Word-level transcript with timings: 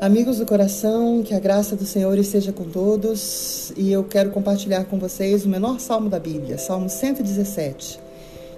Amigos 0.00 0.38
do 0.38 0.46
coração, 0.46 1.24
que 1.24 1.34
a 1.34 1.40
graça 1.40 1.74
do 1.74 1.84
Senhor 1.84 2.16
esteja 2.18 2.52
com 2.52 2.62
todos 2.62 3.72
e 3.76 3.90
eu 3.90 4.04
quero 4.04 4.30
compartilhar 4.30 4.84
com 4.84 4.96
vocês 4.96 5.44
o 5.44 5.48
menor 5.48 5.80
salmo 5.80 6.08
da 6.08 6.20
Bíblia, 6.20 6.56
Salmo 6.56 6.88
117. 6.88 7.98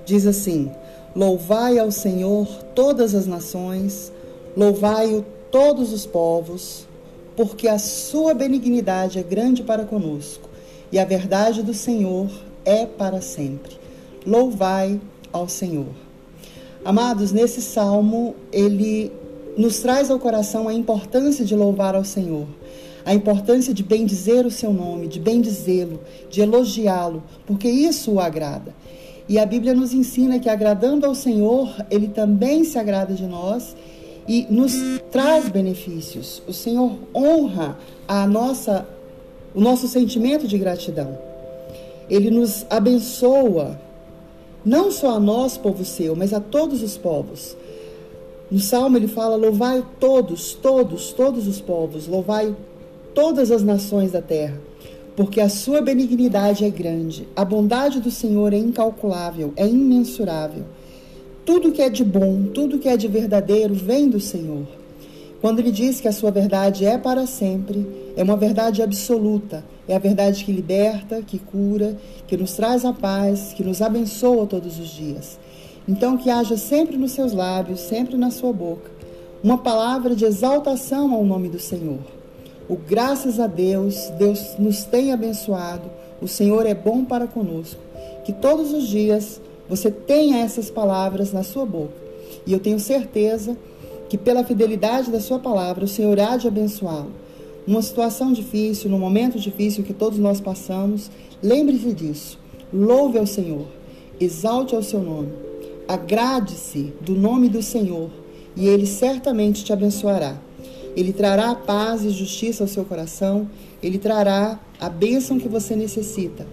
Diz 0.05 0.27
assim: 0.27 0.71
Louvai 1.17 1.79
ao 1.79 1.91
Senhor 1.91 2.47
todas 2.75 3.15
as 3.15 3.27
nações, 3.27 4.13
louvai-o 4.55 5.25
todos 5.51 5.95
os 5.95 6.05
povos, 6.05 6.87
porque 7.35 7.69
a 7.69 7.79
sua 7.79 8.35
benignidade 8.35 9.19
é 9.19 9.23
grande 9.23 9.63
para 9.63 9.87
conosco 9.87 10.47
e 10.93 10.99
a 10.99 11.07
verdade 11.07 11.63
do 11.63 11.73
Senhor 11.73 12.31
é 12.67 12.85
para 12.85 13.23
sempre. 13.23 13.79
Louvai 14.27 15.01
ao 15.33 15.49
Senhor. 15.49 15.95
Amados, 16.85 17.33
nesse 17.33 17.63
salmo 17.63 18.35
ele 18.53 19.11
nos 19.57 19.81
traz 19.81 20.11
ao 20.11 20.19
coração 20.19 20.69
a 20.69 20.75
importância 20.75 21.45
de 21.45 21.55
louvar 21.55 21.95
ao 21.95 22.05
Senhor, 22.05 22.47
a 23.05 23.15
importância 23.15 23.73
de 23.73 23.83
bendizer 23.83 24.47
o 24.47 24.51
seu 24.51 24.73
nome, 24.73 25.09
de 25.09 25.19
bendizê-lo, 25.19 26.01
de 26.29 26.41
elogiá-lo, 26.41 27.23
porque 27.47 27.69
isso 27.69 28.13
o 28.13 28.21
agrada. 28.21 28.75
E 29.29 29.39
a 29.39 29.47
Bíblia 29.47 29.75
nos 29.75 29.95
ensina 29.95 30.39
que 30.39 30.49
agradando 30.49 31.07
ao 31.07 31.15
Senhor, 31.15 31.73
ele 31.91 32.09
também 32.09 32.65
se 32.65 32.79
agrada 32.79 33.15
de 33.15 33.27
nós 33.27 33.77
e 34.27 34.47
nos 34.51 34.75
traz 35.11 35.49
benefícios. 35.49 36.43
O 36.49 36.53
Senhor 36.53 36.97
honra 37.15 37.79
a 38.09 38.27
nossa 38.27 38.87
o 39.55 39.61
nosso 39.61 39.89
sentimento 39.89 40.47
de 40.47 40.57
gratidão. 40.59 41.19
Ele 42.09 42.31
nos 42.31 42.67
abençoa, 42.69 43.79
não 44.65 44.91
só 44.91 45.17
a 45.17 45.21
nós, 45.21 45.57
povo 45.57 45.85
seu, 45.85 46.15
mas 46.15 46.33
a 46.33 46.41
todos 46.41 46.83
os 46.83 46.97
povos. 46.97 47.57
No 48.51 48.59
Salmo 48.59 48.97
ele 48.97 49.07
fala: 49.07 49.37
Louvai 49.37 49.85
todos, 50.01 50.55
todos, 50.55 51.13
todos 51.13 51.47
os 51.47 51.61
povos, 51.61 52.09
louvai 52.09 52.55
todas 53.15 53.51
as 53.51 53.63
nações 53.63 54.11
da 54.11 54.21
terra, 54.21 54.61
porque 55.15 55.41
a 55.41 55.49
sua 55.49 55.81
benignidade 55.81 56.65
é 56.65 56.71
grande, 56.71 57.29
a 57.37 57.45
bondade 57.45 58.01
do 58.01 58.11
Senhor 58.11 58.53
é 58.53 58.59
incalculável, 58.59 59.53
é 59.57 59.67
imensurável. 59.67 60.65
Tudo 61.45 61.73
que 61.73 61.81
é 61.81 61.89
de 61.89 62.05
bom, 62.05 62.45
tudo 62.53 62.79
que 62.79 62.89
é 62.89 62.97
de 62.97 63.09
verdadeiro 63.09 63.75
vem 63.75 64.09
do 64.09 64.21
Senhor. 64.21 64.67
Quando 65.41 65.61
ele 65.61 65.73
diz 65.73 66.01
que 66.01 66.09
a 66.09 66.13
sua 66.13 66.31
verdade 66.31 66.85
é 66.85 66.99
para 66.99 67.27
sempre, 67.27 67.87
é 68.15 68.23
uma 68.23 68.37
verdade 68.37 68.83
absoluta, 68.83 69.65
é 69.89 69.97
a 69.97 69.99
verdade 69.99 70.45
que 70.45 70.53
liberta, 70.53 71.23
que 71.23 71.39
cura, 71.39 71.97
que 72.27 72.37
nos 72.37 72.53
traz 72.53 72.85
a 72.85 72.93
paz, 72.93 73.55
que 73.55 73.65
nos 73.65 73.81
abençoa 73.81 74.47
todos 74.47 74.79
os 74.79 74.89
dias. 74.89 75.39
Então, 75.89 76.17
que 76.17 76.31
haja 76.31 76.57
sempre 76.57 76.97
nos 76.97 77.13
seus 77.13 77.33
lábios, 77.33 77.81
sempre 77.81 78.17
na 78.17 78.31
sua 78.31 78.53
boca, 78.53 78.91
uma 79.43 79.59
palavra 79.59 80.15
de 80.15 80.25
exaltação 80.25 81.15
ao 81.15 81.25
nome 81.25 81.49
do 81.49 81.59
Senhor. 81.59 81.99
O 82.69 82.77
graças 82.77 83.41
a 83.41 83.47
Deus, 83.47 84.11
Deus 84.19 84.55
nos 84.59 84.85
tem 84.85 85.13
abençoado, 85.13 85.91
o 86.21 86.29
Senhor 86.29 86.67
é 86.67 86.75
bom 86.75 87.05
para 87.05 87.27
conosco. 87.27 87.81
Que 88.25 88.33
todos 88.33 88.73
os 88.73 88.87
dias 88.87 89.41
você 89.69 89.91
tenha 89.91 90.39
essas 90.39 90.71
palavras 90.71 91.33
na 91.33 91.43
sua 91.43 91.65
boca. 91.65 91.95
E 92.47 92.53
eu 92.53 92.61
tenho 92.61 92.79
certeza 92.79 93.57
que, 94.09 94.19
pela 94.19 94.45
fidelidade 94.45 95.11
da 95.11 95.21
sua 95.21 95.39
palavra, 95.39 95.85
o 95.85 95.89
Senhor 95.89 96.21
há 96.21 96.37
de 96.37 96.47
abençoá-lo. 96.47 97.11
Numa 97.67 97.83
situação 97.83 98.33
difícil, 98.33 98.91
num 98.91 98.99
momento 98.99 99.39
difícil 99.39 99.83
que 99.83 99.95
todos 99.95 100.19
nós 100.19 100.41
passamos, 100.41 101.11
lembre-se 101.43 101.93
disso. 101.93 102.39
Louve 102.73 103.19
ao 103.19 103.27
Senhor, 103.27 103.67
exalte 104.21 104.75
ao 104.75 104.83
seu 104.83 105.01
nome 105.01 105.50
Agrade-se 105.91 106.93
do 107.01 107.17
nome 107.17 107.49
do 107.49 107.61
Senhor 107.61 108.11
e 108.55 108.69
ele 108.69 108.87
certamente 108.87 109.65
te 109.65 109.73
abençoará. 109.73 110.37
Ele 110.97 111.13
trará 111.13 111.53
paz 111.53 112.05
e 112.05 112.11
justiça 112.11 112.63
ao 112.63 112.69
seu 112.69 112.85
coração, 112.85 113.51
ele 113.83 113.99
trará 113.99 114.61
a 114.79 114.89
bênção 114.89 115.37
que 115.37 115.49
você 115.49 115.75
necessita. 115.75 116.47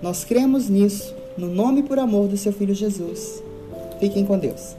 Nós 0.00 0.24
cremos 0.24 0.68
nisso, 0.68 1.12
no 1.36 1.48
nome 1.48 1.80
e 1.80 1.82
por 1.82 1.98
amor 1.98 2.28
do 2.28 2.36
seu 2.36 2.52
filho 2.52 2.72
Jesus. 2.72 3.42
Fiquem 3.98 4.24
com 4.24 4.38
Deus. 4.38 4.76